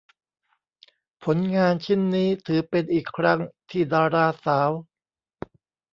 [1.23, 4.71] ผลงานชิ้นนี้ถือเป็นอีกครั้งที่ดาราสาว